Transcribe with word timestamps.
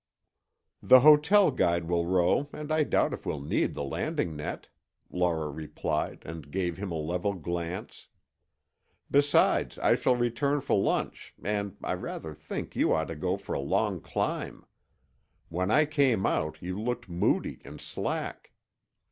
"The 0.81 1.01
hotel 1.01 1.51
guide 1.51 1.85
will 1.87 2.07
row 2.07 2.49
and 2.53 2.71
I 2.71 2.81
doubt 2.83 3.13
if 3.13 3.23
we'll 3.23 3.39
need 3.43 3.75
the 3.75 3.83
landing 3.83 4.35
net," 4.35 4.67
Laura 5.11 5.51
replied 5.51 6.23
and 6.25 6.49
gave 6.49 6.77
him 6.77 6.91
a 6.91 6.95
level 6.97 7.35
glance. 7.35 8.07
"Besides, 9.11 9.77
I 9.77 9.93
shall 9.93 10.15
return 10.15 10.59
for 10.61 10.75
lunch 10.81 11.35
and 11.43 11.77
I 11.83 11.93
rather 11.93 12.33
think 12.33 12.75
you 12.75 12.91
ought 12.91 13.09
to 13.09 13.15
go 13.15 13.37
for 13.37 13.53
a 13.53 13.59
long 13.59 14.01
climb. 14.01 14.65
When 15.49 15.69
I 15.69 15.85
came 15.85 16.25
out, 16.25 16.63
you 16.63 16.81
looked 16.81 17.07
moody 17.07 17.61
and 17.63 17.79
slack." 17.79 18.53